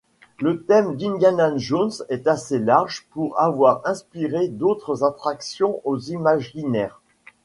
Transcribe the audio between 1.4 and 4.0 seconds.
Jones est assez large pour avoir